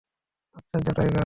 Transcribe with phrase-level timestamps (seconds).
[0.55, 1.19] আশ্চর্য, টাইগার!